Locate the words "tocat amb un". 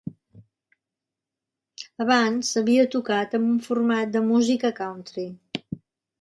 2.97-3.61